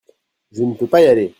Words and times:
je 0.51 0.63
ne 0.63 0.73
peux 0.73 0.87
pas 0.87 1.01
y 1.01 1.05
aller. 1.07 1.29